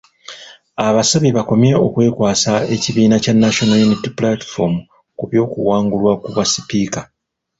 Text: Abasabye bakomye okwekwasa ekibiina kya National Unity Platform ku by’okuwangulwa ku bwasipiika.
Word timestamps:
Abasabye 0.87 1.31
bakomye 1.37 1.71
okwekwasa 1.85 2.53
ekibiina 2.75 3.15
kya 3.23 3.33
National 3.41 3.79
Unity 3.87 4.09
Platform 4.17 4.73
ku 5.17 5.23
by’okuwangulwa 5.29 6.11
ku 6.21 6.27
bwasipiika. 6.31 7.01